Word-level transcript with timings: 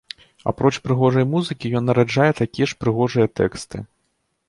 Апроч 0.51 0.71
прыгожай 0.85 1.27
музыкі, 1.35 1.73
ён 1.81 1.87
нараджае 1.91 2.31
такія 2.43 2.65
ж 2.75 2.81
прыгожыя 2.83 3.27
тэксты. 3.43 3.77